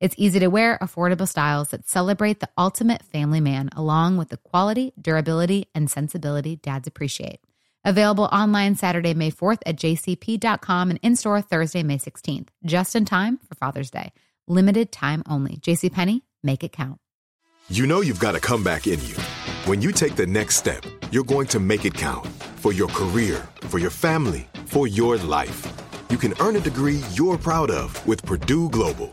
It's 0.00 0.14
easy 0.16 0.40
to 0.40 0.46
wear, 0.48 0.78
affordable 0.80 1.28
styles 1.28 1.68
that 1.68 1.86
celebrate 1.86 2.40
the 2.40 2.48
ultimate 2.56 3.02
family 3.02 3.40
man, 3.40 3.68
along 3.76 4.16
with 4.16 4.30
the 4.30 4.38
quality, 4.38 4.94
durability, 4.98 5.66
and 5.74 5.90
sensibility 5.90 6.56
dads 6.56 6.88
appreciate. 6.88 7.40
Available 7.84 8.24
online 8.24 8.76
Saturday, 8.76 9.12
May 9.12 9.30
4th 9.30 9.58
at 9.66 9.76
jcp.com 9.76 10.88
and 10.90 10.98
in 11.02 11.16
store 11.16 11.42
Thursday, 11.42 11.82
May 11.82 11.98
16th, 11.98 12.48
just 12.64 12.96
in 12.96 13.04
time 13.04 13.40
for 13.46 13.54
Father's 13.56 13.90
Day. 13.90 14.12
Limited 14.48 14.90
time 14.90 15.22
only. 15.28 15.58
JCPenney, 15.58 16.22
make 16.42 16.64
it 16.64 16.72
count. 16.72 16.98
You 17.68 17.86
know 17.86 18.00
you've 18.00 18.18
got 18.18 18.34
a 18.34 18.40
comeback 18.40 18.86
in 18.86 19.04
you. 19.04 19.16
When 19.66 19.82
you 19.82 19.92
take 19.92 20.16
the 20.16 20.26
next 20.26 20.56
step, 20.56 20.82
you're 21.12 21.24
going 21.24 21.46
to 21.48 21.60
make 21.60 21.84
it 21.84 21.94
count 21.94 22.26
for 22.56 22.72
your 22.72 22.88
career, 22.88 23.46
for 23.64 23.78
your 23.78 23.90
family, 23.90 24.48
for 24.64 24.86
your 24.86 25.18
life. 25.18 25.66
You 26.08 26.16
can 26.16 26.32
earn 26.40 26.56
a 26.56 26.60
degree 26.60 27.02
you're 27.12 27.38
proud 27.38 27.70
of 27.70 28.06
with 28.06 28.24
Purdue 28.24 28.70
Global. 28.70 29.12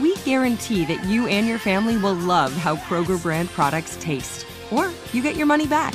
we 0.00 0.16
guarantee 0.18 0.84
that 0.86 1.04
you 1.04 1.26
and 1.26 1.46
your 1.46 1.58
family 1.58 1.96
will 1.96 2.14
love 2.14 2.52
how 2.52 2.76
Kroger 2.76 3.20
brand 3.20 3.48
products 3.50 3.96
taste, 4.00 4.46
or 4.70 4.90
you 5.12 5.22
get 5.22 5.36
your 5.36 5.46
money 5.46 5.66
back. 5.66 5.94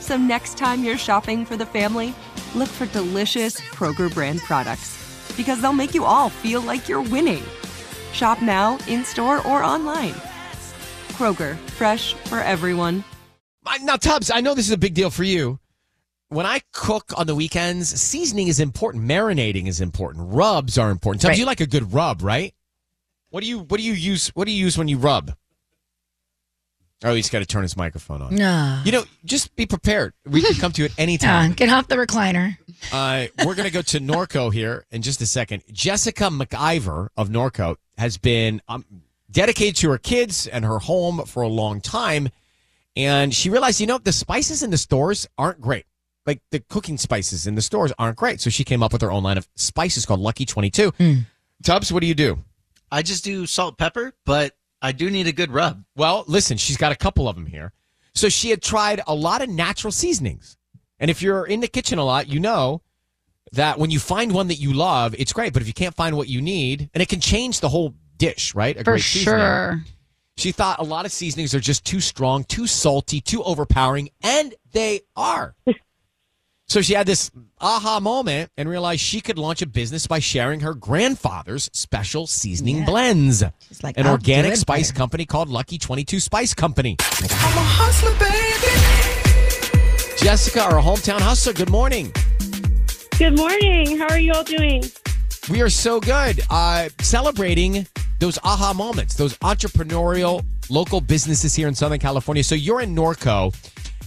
So 0.00 0.16
next 0.16 0.56
time 0.58 0.82
you're 0.82 0.98
shopping 0.98 1.44
for 1.44 1.56
the 1.56 1.66
family, 1.66 2.14
look 2.54 2.68
for 2.68 2.86
delicious 2.86 3.60
Kroger 3.60 4.12
brand 4.12 4.40
products 4.40 4.98
because 5.36 5.60
they'll 5.60 5.72
make 5.72 5.94
you 5.94 6.04
all 6.04 6.28
feel 6.28 6.60
like 6.60 6.88
you're 6.88 7.02
winning. 7.02 7.42
Shop 8.12 8.42
now, 8.42 8.78
in 8.88 9.04
store, 9.04 9.38
or 9.46 9.62
online. 9.62 10.14
Kroger, 11.12 11.56
fresh 11.70 12.14
for 12.14 12.40
everyone. 12.40 13.04
Now, 13.82 13.96
Tubbs, 13.96 14.30
I 14.30 14.40
know 14.40 14.54
this 14.54 14.66
is 14.66 14.72
a 14.72 14.78
big 14.78 14.94
deal 14.94 15.10
for 15.10 15.24
you. 15.24 15.58
When 16.28 16.46
I 16.46 16.60
cook 16.72 17.12
on 17.16 17.26
the 17.26 17.34
weekends, 17.34 17.88
seasoning 17.88 18.48
is 18.48 18.58
important. 18.60 19.04
Marinating 19.04 19.66
is 19.66 19.80
important. 19.80 20.34
Rubs 20.34 20.78
are 20.78 20.90
important. 20.90 21.22
Tubbs, 21.22 21.30
Right. 21.30 21.38
you 21.38 21.44
like 21.46 21.60
a 21.60 21.66
good 21.66 21.92
rub, 21.92 22.22
right? 22.22 22.54
What 23.32 23.42
do 23.42 23.48
you 23.48 23.60
What 23.60 23.78
do 23.78 23.82
you 23.82 23.94
use? 23.94 24.28
What 24.34 24.44
do 24.46 24.52
you 24.52 24.62
use 24.62 24.76
when 24.76 24.88
you 24.88 24.98
rub? 24.98 25.32
Oh, 27.02 27.14
he's 27.14 27.30
got 27.30 27.38
to 27.40 27.46
turn 27.46 27.62
his 27.62 27.76
microphone 27.76 28.20
on. 28.22 28.34
No. 28.36 28.80
You 28.84 28.92
know, 28.92 29.04
just 29.24 29.56
be 29.56 29.64
prepared. 29.66 30.12
We 30.24 30.42
can 30.42 30.54
come 30.54 30.70
to 30.72 30.82
you 30.82 30.86
at 30.86 30.92
any 30.98 31.18
time. 31.30 31.52
get 31.54 31.70
off 31.70 31.88
the 31.88 31.96
recliner. 31.96 32.58
Uh, 32.92 33.26
we're 33.44 33.54
going 33.54 33.66
to 33.66 33.72
go 33.72 33.82
to 33.82 33.98
Norco 34.00 34.52
here 34.52 34.84
in 34.92 35.02
just 35.02 35.20
a 35.22 35.26
second. 35.26 35.62
Jessica 35.72 36.24
McIver 36.24 37.08
of 37.16 37.30
Norco 37.30 37.76
has 37.96 38.18
been 38.18 38.60
um, 38.68 38.84
dedicated 39.30 39.76
to 39.76 39.90
her 39.90 39.98
kids 39.98 40.46
and 40.46 40.64
her 40.64 40.78
home 40.78 41.24
for 41.24 41.42
a 41.42 41.48
long 41.48 41.80
time. 41.80 42.28
And 42.94 43.34
she 43.34 43.48
realized, 43.50 43.80
you 43.80 43.86
know, 43.86 43.98
the 43.98 44.12
spices 44.12 44.62
in 44.62 44.70
the 44.70 44.78
stores 44.78 45.26
aren't 45.38 45.60
great. 45.60 45.86
Like 46.26 46.40
the 46.50 46.60
cooking 46.60 46.98
spices 46.98 47.46
in 47.48 47.56
the 47.56 47.62
stores 47.62 47.92
aren't 47.98 48.16
great. 48.18 48.40
So 48.40 48.50
she 48.50 48.62
came 48.62 48.82
up 48.82 48.92
with 48.92 49.02
her 49.02 49.10
own 49.10 49.24
line 49.24 49.38
of 49.38 49.48
spices 49.56 50.06
called 50.06 50.20
Lucky 50.20 50.44
22. 50.44 50.92
Tubbs, 51.64 51.92
what 51.92 52.00
do 52.00 52.06
you 52.06 52.14
do? 52.14 52.38
I 52.92 53.02
just 53.02 53.24
do 53.24 53.46
salt 53.46 53.78
pepper, 53.78 54.12
but 54.26 54.54
I 54.82 54.92
do 54.92 55.10
need 55.10 55.26
a 55.26 55.32
good 55.32 55.50
rub. 55.50 55.82
Well, 55.96 56.24
listen, 56.28 56.58
she's 56.58 56.76
got 56.76 56.92
a 56.92 56.96
couple 56.96 57.26
of 57.28 57.34
them 57.34 57.46
here. 57.46 57.72
So 58.14 58.28
she 58.28 58.50
had 58.50 58.60
tried 58.62 59.00
a 59.06 59.14
lot 59.14 59.40
of 59.42 59.48
natural 59.48 59.90
seasonings. 59.92 60.58
And 61.00 61.10
if 61.10 61.22
you're 61.22 61.46
in 61.46 61.60
the 61.60 61.68
kitchen 61.68 61.98
a 61.98 62.04
lot, 62.04 62.28
you 62.28 62.38
know 62.38 62.82
that 63.52 63.78
when 63.78 63.90
you 63.90 63.98
find 63.98 64.32
one 64.32 64.48
that 64.48 64.56
you 64.56 64.74
love, 64.74 65.14
it's 65.18 65.32
great. 65.32 65.52
But 65.54 65.62
if 65.62 65.68
you 65.68 65.74
can't 65.74 65.94
find 65.94 66.16
what 66.16 66.28
you 66.28 66.42
need, 66.42 66.90
and 66.92 67.02
it 67.02 67.08
can 67.08 67.20
change 67.20 67.60
the 67.60 67.70
whole 67.70 67.94
dish, 68.18 68.54
right? 68.54 68.76
A 68.76 68.80
For 68.80 68.92
great 68.92 69.02
seasoning. 69.02 69.38
sure. 69.38 69.80
She 70.36 70.52
thought 70.52 70.78
a 70.78 70.84
lot 70.84 71.06
of 71.06 71.12
seasonings 71.12 71.54
are 71.54 71.60
just 71.60 71.84
too 71.84 72.00
strong, 72.00 72.44
too 72.44 72.66
salty, 72.66 73.20
too 73.20 73.42
overpowering, 73.42 74.10
and 74.22 74.54
they 74.72 75.00
are. 75.16 75.54
so 76.72 76.80
she 76.80 76.94
had 76.94 77.06
this 77.06 77.30
aha 77.60 78.00
moment 78.00 78.50
and 78.56 78.66
realized 78.66 79.00
she 79.02 79.20
could 79.20 79.36
launch 79.36 79.60
a 79.60 79.66
business 79.66 80.06
by 80.06 80.18
sharing 80.18 80.60
her 80.60 80.72
grandfather's 80.72 81.68
special 81.74 82.26
seasoning 82.26 82.78
Yeah. 82.78 82.84
blends. 82.86 83.44
She's 83.68 83.82
like, 83.84 83.98
An 83.98 84.06
I'll 84.06 84.12
organic 84.12 84.56
spice 84.56 84.88
better. 84.90 84.96
company 84.98 85.26
called 85.26 85.50
Lucky 85.50 85.76
22 85.76 86.18
Spice 86.18 86.54
Company. 86.54 86.96
I'm 87.00 87.26
a 87.26 87.62
hustler, 87.62 88.12
baby. 88.18 90.16
Jessica, 90.16 90.62
our 90.62 90.80
hometown 90.80 91.20
hustler, 91.20 91.52
good 91.52 91.68
morning. 91.68 92.10
Good 93.18 93.36
morning. 93.36 93.98
How 93.98 94.08
are 94.08 94.18
you 94.18 94.32
all 94.32 94.44
doing? 94.44 94.82
We 95.50 95.60
are 95.60 95.68
so 95.68 96.00
good. 96.00 96.40
Uh, 96.48 96.88
celebrating 97.02 97.86
those 98.18 98.38
aha 98.44 98.72
moments, 98.72 99.14
those 99.14 99.36
entrepreneurial 99.38 100.42
local 100.70 101.02
businesses 101.02 101.54
here 101.54 101.68
in 101.68 101.74
Southern 101.74 101.98
California. 101.98 102.42
So 102.42 102.54
you're 102.54 102.80
in 102.80 102.94
Norco. 102.94 103.52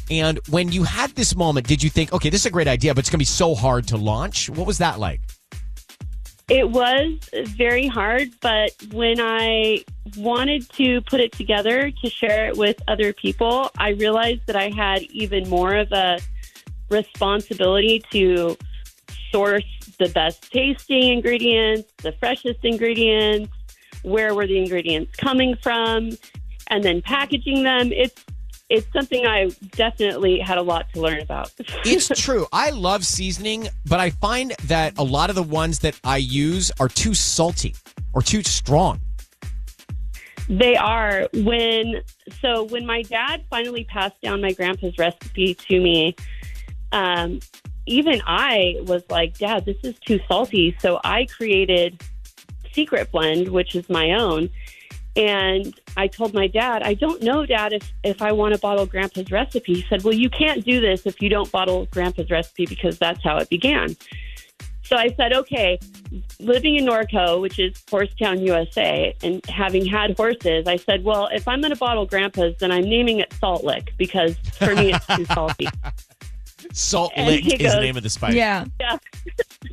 And 0.09 0.39
when 0.49 0.71
you 0.71 0.83
had 0.83 1.11
this 1.11 1.35
moment, 1.35 1.67
did 1.67 1.81
you 1.81 1.89
think, 1.89 2.13
okay, 2.13 2.29
this 2.29 2.41
is 2.41 2.45
a 2.45 2.51
great 2.51 2.67
idea, 2.67 2.93
but 2.93 2.99
it's 2.99 3.09
going 3.09 3.17
to 3.17 3.19
be 3.19 3.25
so 3.25 3.55
hard 3.55 3.87
to 3.87 3.97
launch? 3.97 4.49
What 4.49 4.67
was 4.67 4.77
that 4.77 4.99
like? 4.99 5.21
It 6.47 6.69
was 6.69 7.17
very 7.33 7.87
hard, 7.87 8.29
but 8.39 8.71
when 8.91 9.19
I 9.19 9.83
wanted 10.15 10.69
to 10.73 11.01
put 11.01 11.19
it 11.19 11.31
together 11.31 11.89
to 11.89 12.09
share 12.09 12.47
it 12.47 12.55
with 12.55 12.79
other 12.87 13.13
people, 13.13 13.71
I 13.79 13.89
realized 13.89 14.41
that 14.45 14.55
I 14.55 14.69
had 14.69 15.01
even 15.03 15.49
more 15.49 15.75
of 15.75 15.91
a 15.91 16.19
responsibility 16.91 18.03
to 18.11 18.55
source 19.31 19.65
the 19.97 20.09
best 20.09 20.51
tasting 20.51 21.13
ingredients, 21.13 21.91
the 22.03 22.11
freshest 22.11 22.59
ingredients, 22.63 23.51
where 24.03 24.35
were 24.35 24.45
the 24.45 24.59
ingredients 24.59 25.15
coming 25.15 25.55
from, 25.63 26.11
and 26.67 26.83
then 26.83 27.01
packaging 27.01 27.63
them. 27.63 27.91
It's 27.91 28.23
it's 28.69 28.91
something 28.93 29.25
I 29.25 29.51
definitely 29.71 30.39
had 30.39 30.57
a 30.57 30.61
lot 30.61 30.87
to 30.93 31.01
learn 31.01 31.19
about. 31.19 31.51
It's 31.85 32.07
true. 32.19 32.47
I 32.51 32.71
love 32.71 33.05
seasoning, 33.05 33.67
but 33.85 33.99
I 33.99 34.09
find 34.09 34.53
that 34.65 34.97
a 34.97 35.03
lot 35.03 35.29
of 35.29 35.35
the 35.35 35.43
ones 35.43 35.79
that 35.79 35.99
I 36.03 36.17
use 36.17 36.71
are 36.79 36.89
too 36.89 37.13
salty 37.13 37.75
or 38.13 38.21
too 38.21 38.41
strong. 38.41 39.01
They 40.49 40.75
are 40.75 41.27
when 41.33 42.01
so 42.41 42.63
when 42.63 42.85
my 42.85 43.01
dad 43.03 43.43
finally 43.49 43.83
passed 43.85 44.19
down 44.21 44.41
my 44.41 44.51
grandpa's 44.51 44.97
recipe 44.97 45.55
to 45.55 45.79
me, 45.79 46.15
um, 46.91 47.39
even 47.87 48.21
I 48.25 48.77
was 48.83 49.03
like, 49.09 49.37
Dad, 49.37 49.65
this 49.65 49.77
is 49.83 49.95
too 49.99 50.19
salty. 50.27 50.75
So 50.79 50.99
I 51.03 51.25
created 51.25 52.01
Secret 52.73 53.11
Blend, 53.11 53.49
which 53.49 53.75
is 53.75 53.89
my 53.89 54.11
own. 54.11 54.49
And 55.15 55.79
I 55.95 56.07
told 56.07 56.33
my 56.33 56.47
dad, 56.47 56.83
I 56.83 56.93
don't 56.93 57.21
know, 57.21 57.45
Dad, 57.45 57.71
if, 57.73 57.93
if 58.03 58.21
I 58.21 58.33
want 58.33 58.53
to 58.53 58.59
bottle 58.59 58.85
Grandpa's 58.85 59.31
recipe. 59.31 59.75
He 59.75 59.85
said, 59.87 60.03
Well, 60.03 60.13
you 60.13 60.29
can't 60.29 60.65
do 60.65 60.81
this 60.81 61.05
if 61.05 61.21
you 61.21 61.29
don't 61.29 61.49
bottle 61.51 61.85
Grandpa's 61.91 62.29
recipe 62.29 62.65
because 62.65 62.99
that's 62.99 63.23
how 63.23 63.37
it 63.37 63.49
began. 63.49 63.95
So 64.83 64.97
I 64.97 65.13
said, 65.15 65.31
Okay, 65.33 65.79
living 66.39 66.75
in 66.75 66.85
Norco, 66.85 67.39
which 67.39 67.59
is 67.59 67.73
Horsetown, 67.89 68.45
USA, 68.45 69.15
and 69.23 69.45
having 69.45 69.85
had 69.85 70.17
horses, 70.17 70.67
I 70.67 70.75
said, 70.75 71.05
Well, 71.05 71.27
if 71.31 71.47
I'm 71.47 71.61
going 71.61 71.73
to 71.73 71.79
bottle 71.79 72.05
Grandpa's, 72.05 72.55
then 72.59 72.71
I'm 72.71 72.89
naming 72.89 73.19
it 73.19 73.31
Salt 73.33 73.63
Lick 73.63 73.93
because 73.97 74.37
for 74.53 74.75
me 74.75 74.93
it's 74.93 75.07
too 75.07 75.25
salty. 75.25 75.69
Salt 76.73 77.13
And 77.15 77.27
Lick 77.27 77.43
he 77.43 77.53
is 77.53 77.73
the 77.73 77.79
name 77.79 77.95
of 77.95 78.03
the 78.03 78.09
spice. 78.09 78.33
Yeah. 78.33 78.65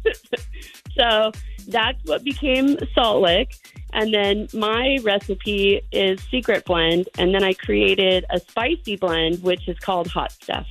So 0.97 1.33
that's 1.69 2.03
what 2.05 2.25
became 2.25 2.79
Salt 2.95 3.23
Lick. 3.23 3.57
And 3.93 4.13
then 4.13 4.49
my 4.55 4.99
recipe 5.03 5.83
is 5.93 6.21
Secret 6.31 6.65
Blend. 6.65 7.09
And 7.19 7.35
then 7.35 7.45
I 7.45 7.53
created 7.53 8.25
a 8.31 8.41
spicy 8.41 8.97
blend, 8.97 9.43
which 9.43 9.69
is 9.69 9.79
called 9.79 10.07
Hot 10.09 10.33
Stuff. 10.33 10.67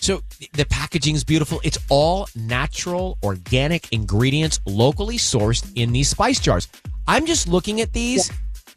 So 0.00 0.22
the 0.54 0.64
packaging 0.64 1.14
is 1.14 1.24
beautiful. 1.24 1.60
It's 1.64 1.78
all 1.88 2.28
natural, 2.34 3.18
organic 3.22 3.92
ingredients, 3.92 4.60
locally 4.64 5.16
sourced 5.16 5.70
in 5.74 5.92
these 5.92 6.08
spice 6.08 6.40
jars. 6.40 6.68
I'm 7.06 7.26
just 7.26 7.48
looking 7.48 7.80
at 7.80 7.92
these. 7.92 8.30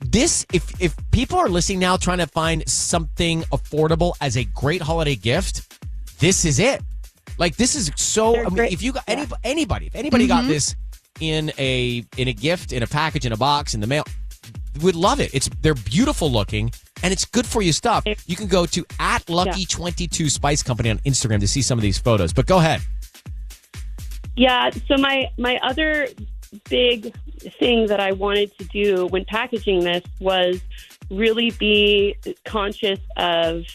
This, 0.04 0.48
if 0.52 0.82
if 0.82 0.96
people 1.12 1.38
are 1.38 1.48
listening 1.48 1.80
now, 1.80 1.96
trying 1.96 2.18
to 2.18 2.28
find 2.28 2.68
something 2.68 3.44
affordable 3.44 4.14
as 4.20 4.36
a 4.36 4.46
great 4.46 4.82
holiday 4.82 5.16
gift, 5.16 5.80
this 6.20 6.44
is 6.44 6.58
it. 6.58 6.82
Like 7.38 7.56
this 7.56 7.76
is 7.76 7.92
so. 7.96 8.36
I 8.36 8.50
mean, 8.50 8.66
if 8.66 8.82
you 8.82 8.94
got 8.94 9.04
any, 9.08 9.28
anybody, 9.44 9.88
if 9.88 9.96
anybody 9.96 10.26
got 10.26 10.42
mm-hmm. 10.42 10.50
this 10.50 10.76
in 11.22 11.52
a 11.58 12.04
in 12.18 12.28
a 12.28 12.34
gift, 12.34 12.74
in 12.74 12.84
a 12.84 12.88
package, 12.88 13.26
in 13.26 13.32
a 13.32 13.38
box, 13.38 13.74
in 13.74 13.80
the 13.80 13.88
mail, 13.88 14.04
would 14.82 14.96
love 14.96 15.20
it. 15.20 15.34
It's 15.34 15.50
they're 15.62 15.74
beautiful 15.74 16.30
looking 16.30 16.72
and 17.04 17.14
it's 17.14 17.26
good 17.26 17.46
for 17.46 17.62
you 17.62 17.72
stuff. 17.72 18.04
You 18.26 18.36
can 18.36 18.48
go 18.48 18.66
to 18.66 18.86
at 19.00 19.30
Lucky 19.30 19.66
Twenty 19.66 20.08
Two 20.08 20.30
Spice 20.30 20.62
Company 20.64 20.90
on 20.90 20.98
Instagram 21.00 21.40
to 21.40 21.48
see 21.48 21.62
some 21.62 21.78
of 21.78 21.84
these 21.84 21.98
photos. 21.98 22.34
But 22.34 22.48
go 22.48 22.58
ahead. 22.58 22.82
Yeah. 24.36 24.72
So 24.88 24.98
my 24.98 25.30
my 25.38 25.58
other 25.64 26.08
big 26.70 27.14
thing 27.60 27.88
that 27.88 28.00
I 28.00 28.12
wanted 28.12 28.58
to 28.58 28.66
do 28.66 29.08
when 29.08 29.26
packaging 29.26 29.82
this 29.82 30.04
was 30.20 30.60
really 31.10 31.52
be 31.52 32.16
conscious 32.46 33.00
of 33.18 33.66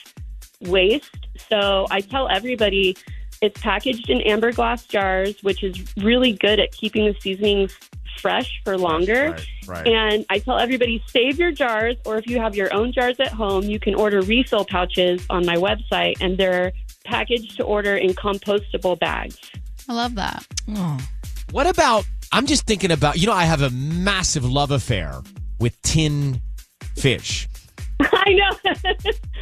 waste. 0.62 1.26
So 1.48 1.87
I 1.90 2.00
tell 2.00 2.28
everybody 2.28 2.96
it's 3.42 3.60
packaged 3.60 4.08
in 4.08 4.20
amber 4.22 4.52
glass 4.52 4.84
jars, 4.86 5.42
which 5.42 5.62
is 5.62 5.84
really 5.98 6.32
good 6.32 6.60
at 6.60 6.72
keeping 6.72 7.06
the 7.06 7.14
seasonings 7.20 7.76
fresh 8.20 8.60
for 8.64 8.78
longer. 8.78 9.36
right. 9.66 9.86
And 9.86 10.24
I 10.30 10.38
tell 10.38 10.58
everybody 10.58 11.02
save 11.08 11.38
your 11.38 11.52
jars, 11.52 11.96
or 12.04 12.16
if 12.16 12.26
you 12.26 12.40
have 12.40 12.54
your 12.54 12.72
own 12.72 12.92
jars 12.92 13.20
at 13.20 13.28
home, 13.28 13.64
you 13.64 13.78
can 13.78 13.94
order 13.94 14.20
refill 14.22 14.64
pouches 14.64 15.24
on 15.30 15.44
my 15.44 15.56
website, 15.56 16.20
and 16.20 16.38
they're 16.38 16.72
packaged 17.04 17.56
to 17.58 17.64
order 17.64 17.96
in 17.96 18.10
compostable 18.14 18.98
bags. 18.98 19.38
I 19.88 19.92
love 19.92 20.14
that. 20.16 20.46
Oh. 20.70 20.98
What 21.52 21.66
about? 21.66 22.04
I'm 22.32 22.46
just 22.46 22.66
thinking 22.66 22.90
about. 22.90 23.18
You 23.18 23.28
know, 23.28 23.32
I 23.32 23.44
have 23.44 23.62
a 23.62 23.70
massive 23.70 24.44
love 24.44 24.70
affair 24.70 25.22
with 25.60 25.80
tin 25.82 26.42
fish. 26.96 27.48
I 28.00 28.32
know. 28.32 28.72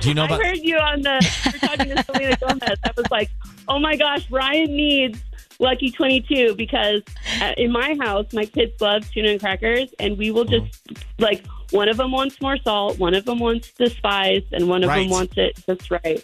Do 0.01 0.09
you 0.09 0.15
know 0.15 0.25
I 0.25 0.37
heard 0.37 0.59
you 0.59 0.77
on 0.77 1.03
the 1.03 1.27
you're 1.45 1.61
talking 1.61 1.97
to 1.97 2.05
Selena 2.05 2.37
Gomez. 2.37 2.79
I 2.85 2.91
was 2.97 3.11
like, 3.11 3.31
oh 3.69 3.79
my 3.79 3.97
gosh, 3.97 4.31
Ryan 4.31 4.75
needs 4.77 5.23
Lucky 5.59 5.91
22 5.91 6.55
because 6.57 7.03
uh, 7.41 7.53
in 7.57 7.71
my 7.71 7.97
house, 8.01 8.33
my 8.33 8.45
kids 8.45 8.81
love 8.81 9.09
tuna 9.11 9.31
and 9.31 9.41
crackers, 9.41 9.89
and 9.99 10.19
we 10.19 10.31
will 10.31 10.45
just 10.45 10.83
like 11.19 11.45
one 11.71 11.89
of 11.89 11.97
them 11.97 12.11
wants 12.13 12.41
more 12.41 12.57
salt, 12.59 12.99
one 12.99 13.15
of 13.15 13.25
them 13.25 13.39
wants 13.39 13.71
the 13.73 13.89
spice, 13.91 14.45
and 14.53 14.69
one 14.69 14.83
of 14.85 14.89
Right. 14.89 15.03
them 15.03 15.11
wants 15.11 15.35
it 15.37 15.63
just 15.67 15.91
right. 15.91 16.23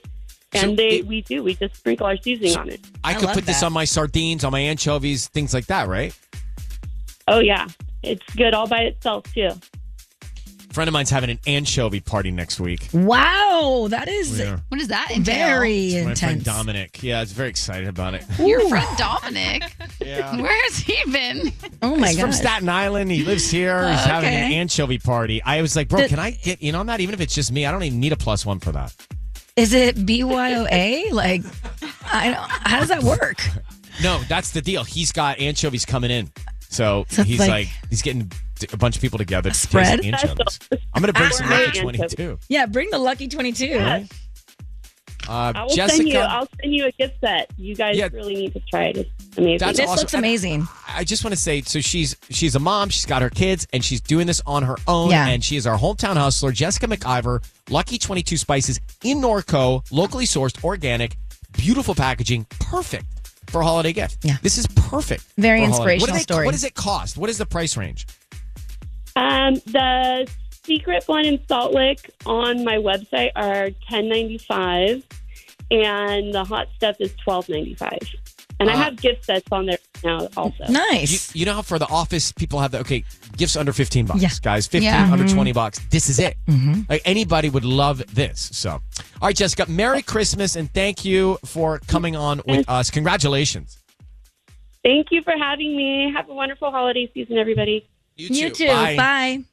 So 0.54 0.60
And 0.68 0.76
they, 0.78 0.98
it- 0.98 1.06
we 1.06 1.22
do. 1.22 1.42
We 1.44 1.54
just 1.54 1.76
sprinkle 1.76 2.06
our 2.06 2.16
seasoning 2.16 2.56
on 2.56 2.68
it. 2.68 2.80
I, 3.04 3.10
I 3.10 3.14
could 3.14 3.24
love 3.26 3.34
put 3.36 3.46
this 3.46 3.60
that. 3.60 3.66
on 3.66 3.72
my 3.72 3.84
sardines, 3.84 4.42
on 4.44 4.50
my 4.52 4.60
anchovies, 4.60 5.28
things 5.28 5.54
like 5.54 5.66
that, 5.66 5.86
right? 5.88 6.12
Oh 7.28 7.38
yeah, 7.38 7.68
it's 8.02 8.24
good 8.34 8.52
all 8.54 8.66
by 8.66 8.80
itself 8.80 9.32
too. 9.32 9.50
A 10.70 10.72
friend 10.72 10.86
of 10.86 10.92
mine's 10.92 11.10
having 11.10 11.30
an 11.30 11.40
anchovy 11.48 11.98
party 11.98 12.30
next 12.30 12.60
week. 12.60 12.88
Wow. 12.92 13.88
That 13.90 14.06
is 14.06 14.38
Yeah. 14.38 14.60
What 14.68 14.78
does 14.78 14.86
that 14.88 15.10
entail? 15.10 15.34
very 15.34 15.94
My 16.04 16.14
friend 16.14 16.36
intense. 16.38 16.44
Dominic. 16.44 17.02
Yeah, 17.02 17.22
it's 17.22 17.32
very 17.32 17.48
excited 17.48 17.88
about 17.88 18.14
it. 18.14 18.24
Your 18.38 18.68
friend 18.68 18.86
Dominic. 18.96 19.64
Yeah. 20.00 20.34
Where 20.40 20.62
has 20.64 20.78
he 20.78 20.96
been? 21.12 21.52
Oh 21.82 21.94
my 21.94 22.08
He's 22.08 22.16
god. 22.16 22.22
from 22.22 22.32
Staten 22.32 22.68
Island. 22.70 23.10
He 23.10 23.22
lives 23.22 23.50
here. 23.50 23.80
Oh, 23.84 23.90
he's 23.90 24.00
having 24.04 24.30
an 24.30 24.52
anchovy 24.52 24.98
party. 24.98 25.42
I 25.42 25.60
was 25.60 25.76
like, 25.76 25.88
bro, 25.88 26.00
The- 26.02 26.08
can 26.08 26.18
I 26.18 26.30
get 26.30 26.60
in 26.62 26.74
on 26.74 26.86
that? 26.86 27.00
Even 27.00 27.12
if 27.14 27.20
it's 27.20 27.34
just 27.34 27.52
me, 27.52 27.66
I 27.66 27.70
don't 27.72 27.82
even 27.82 28.00
need 28.00 28.12
a 28.12 28.16
plus 28.16 28.46
one 28.46 28.60
for 28.60 28.72
that. 28.72 28.94
Is 29.56 29.72
it 29.74 29.96
BYOA? 29.96 31.12
Like, 31.12 31.42
I 32.10 32.26
don't, 32.30 32.36
how 32.50 32.80
does 32.80 32.88
that 32.88 33.02
work? 33.02 33.40
No, 34.02 34.18
that's 34.30 34.52
the 34.52 34.62
deal. 34.62 34.82
He's 34.82 35.12
got 35.12 35.38
anchovies 35.40 35.84
coming 35.84 36.10
in. 36.10 36.30
So, 36.70 37.04
So 37.10 37.22
he's 37.22 37.38
like, 37.38 37.50
like- 37.50 37.68
he's 37.90 38.00
getting 38.00 38.32
a 38.72 38.76
bunch 38.76 38.96
of 38.96 39.02
people 39.02 39.18
together 39.18 39.50
to 39.50 39.56
spread? 39.56 40.00
taste 40.02 40.24
anchovies. 40.24 40.58
I'm 40.94 41.02
going 41.02 41.12
to 41.12 41.18
bring 41.18 41.30
some 41.32 41.48
Lucky 41.50 41.80
22. 41.80 42.38
Yeah, 42.48 42.66
bring 42.66 42.90
the 42.90 42.98
Lucky 42.98 43.28
22. 43.28 43.78
Right? 43.78 44.06
Uh, 45.28 45.52
I 45.54 45.62
will 45.64 45.74
Jessica, 45.76 45.96
send 45.98 46.08
you. 46.08 46.18
I'll 46.18 46.48
send 46.60 46.74
you 46.74 46.86
a 46.86 46.92
gift 46.92 47.14
set. 47.20 47.50
You 47.56 47.74
guys 47.76 47.96
Yeah. 47.96 48.08
really 48.12 48.34
need 48.34 48.52
to 48.54 48.60
try 48.70 48.84
it. 48.86 48.96
It's 48.96 49.38
amazing. 49.38 49.58
That's 49.58 49.78
This 49.78 49.88
awesome. 49.88 50.00
looks 50.00 50.14
amazing. 50.14 50.66
I 50.88 51.04
just 51.04 51.22
want 51.22 51.34
to 51.34 51.40
say, 51.40 51.60
so 51.62 51.80
she's 51.80 52.16
she's 52.30 52.54
a 52.56 52.58
mom. 52.58 52.88
She's 52.88 53.06
got 53.06 53.22
her 53.22 53.30
kids, 53.30 53.66
and 53.72 53.84
she's 53.84 54.00
doing 54.00 54.26
this 54.26 54.40
on 54.46 54.62
her 54.64 54.76
own. 54.88 55.10
Yeah. 55.10 55.28
And 55.28 55.44
she 55.44 55.56
is 55.56 55.66
our 55.66 55.78
hometown 55.78 56.16
hustler, 56.16 56.52
Jessica 56.52 56.86
McIver. 56.86 57.44
Lucky 57.68 57.98
Twenty 57.98 58.22
Two 58.22 58.38
Spices 58.38 58.80
in 59.04 59.18
Norco, 59.18 59.84
locally 59.92 60.24
sourced, 60.24 60.64
organic, 60.64 61.16
beautiful 61.52 61.94
packaging, 61.94 62.46
perfect 62.58 63.04
for 63.50 63.60
a 63.60 63.64
holiday 63.64 63.92
gift. 63.92 64.24
Yeah. 64.24 64.38
this 64.42 64.58
is 64.58 64.66
perfect. 64.68 65.24
Very 65.36 65.58
for. 65.60 65.62
What, 65.62 65.68
inspirational 65.76 66.14
they- 66.14 66.20
story. 66.22 66.46
what 66.46 66.52
does 66.52 66.64
it 66.64 66.74
cost? 66.74 67.16
What 67.18 67.28
is 67.30 67.38
the 67.38 67.46
price 67.46 67.76
range? 67.76 68.06
Um, 69.16 69.54
the 69.66 70.30
secret 70.64 71.04
one 71.06 71.24
in 71.24 71.40
salt 71.46 71.72
lick 71.72 72.10
on 72.26 72.64
my 72.64 72.76
website 72.76 73.30
are 73.36 73.70
ten 73.88 74.08
ninety 74.08 74.38
five, 74.38 75.02
and 75.70 76.32
the 76.34 76.44
hot 76.44 76.68
stuff 76.76 76.96
is 77.00 77.12
twelve 77.24 77.48
ninety 77.48 77.74
five. 77.74 77.98
And 78.60 78.68
I 78.68 78.74
Uh, 78.74 78.76
have 78.76 78.96
gift 79.00 79.24
sets 79.24 79.46
on 79.50 79.64
there 79.66 79.78
now 80.04 80.28
also. 80.36 80.64
You, 80.68 80.74
Nice. 80.74 81.34
you 81.34 81.46
know 81.46 81.54
how 81.54 81.62
for 81.62 81.78
the 81.78 81.86
office 81.88 82.30
people 82.30 82.58
have 82.60 82.72
the 82.72 82.80
okay 82.80 83.02
gifts 83.38 83.56
under 83.56 83.72
fifteen 83.72 84.04
bucks, 84.04 84.20
Yeah. 84.20 84.28
guys, 84.42 84.66
fifteen 84.66 84.82
Yeah. 84.92 85.10
under 85.10 85.26
twenty 85.26 85.52
bucks. 85.52 85.78
This 85.90 86.10
is 86.10 86.18
it. 86.18 86.36
Mm-hmm. 86.46 86.82
Like 86.90 87.00
anybody 87.06 87.48
would 87.48 87.64
love 87.64 88.02
this. 88.14 88.50
So, 88.52 88.72
all 88.72 88.80
right, 89.22 89.34
Jessica, 89.34 89.64
Merry 89.70 90.02
Christmas 90.02 90.56
and 90.56 90.70
thank 90.74 91.06
you 91.06 91.38
for 91.44 91.78
coming 91.86 92.16
on 92.16 92.42
with 92.46 92.68
us. 92.68 92.90
Congratulations. 92.90 93.78
Thank 94.84 95.08
you 95.10 95.22
for 95.22 95.32
having 95.38 95.74
me. 95.76 96.12
Have 96.14 96.28
a 96.28 96.34
wonderful 96.34 96.70
holiday 96.70 97.10
season, 97.14 97.38
everybody. 97.38 97.86
You 98.28 98.50
too. 98.50 98.66
Bye. 98.66 98.96
Bye. 98.96 99.44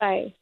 Bye. 0.00 0.34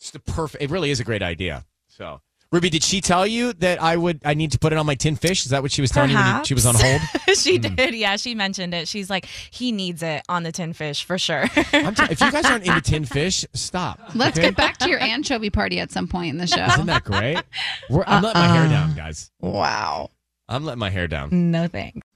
It's 0.00 0.10
the 0.10 0.18
perfect. 0.20 0.62
It 0.62 0.70
really 0.70 0.90
is 0.90 1.00
a 1.00 1.04
great 1.04 1.22
idea. 1.22 1.64
So, 1.88 2.20
Ruby, 2.52 2.70
did 2.70 2.82
she 2.84 3.00
tell 3.00 3.26
you 3.26 3.52
that 3.54 3.82
I 3.82 3.96
would? 3.96 4.20
I 4.24 4.34
need 4.34 4.52
to 4.52 4.58
put 4.58 4.72
it 4.72 4.78
on 4.78 4.86
my 4.86 4.94
tin 4.94 5.16
fish. 5.16 5.44
Is 5.44 5.50
that 5.50 5.60
what 5.62 5.72
she 5.72 5.80
was 5.80 5.90
telling 5.90 6.10
you 6.10 6.16
when 6.16 6.44
she 6.44 6.54
was 6.54 6.64
on 6.66 6.74
hold? 6.76 7.00
she 7.36 7.56
Hmm. 7.56 7.74
did. 7.74 7.94
Yeah, 7.94 8.16
she 8.16 8.34
mentioned 8.34 8.74
it. 8.74 8.86
She's 8.88 9.10
like, 9.10 9.26
he 9.50 9.72
needs 9.72 10.02
it 10.02 10.22
on 10.28 10.44
the 10.44 10.52
tin 10.52 10.72
fish 10.72 11.02
for 11.04 11.18
sure. 11.18 11.44
I'm 11.72 11.94
t- 11.94 12.04
if 12.10 12.20
you 12.20 12.30
guys 12.30 12.44
aren't 12.46 12.66
into 12.66 12.80
tin 12.80 13.04
fish, 13.06 13.44
stop. 13.54 13.98
Let's 14.14 14.38
okay? 14.38 14.48
get 14.48 14.56
back 14.56 14.78
to 14.78 14.88
your 14.88 15.00
anchovy 15.00 15.50
party 15.50 15.80
at 15.80 15.90
some 15.90 16.06
point 16.08 16.30
in 16.30 16.38
the 16.38 16.46
show. 16.46 16.64
Isn't 16.64 16.86
that 16.86 17.04
great? 17.04 17.42
We're, 17.90 18.04
I'm 18.06 18.22
letting 18.22 18.40
my 18.40 18.48
hair 18.48 18.62
Uh-uh. 18.62 18.70
down, 18.70 18.94
guys. 18.94 19.30
Wow. 19.40 20.10
I'm 20.48 20.64
letting 20.64 20.78
my 20.78 20.90
hair 20.90 21.08
down. 21.08 21.50
No 21.50 21.66
thanks. 21.66 22.06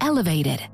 elevated. 0.00 0.68